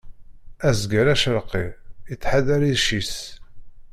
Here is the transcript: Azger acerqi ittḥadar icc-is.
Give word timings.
Azger 0.69 1.05
acerqi 1.13 1.65
ittḥadar 2.13 2.61
icc-is. 2.73 3.13